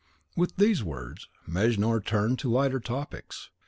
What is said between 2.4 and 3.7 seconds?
lighter topics.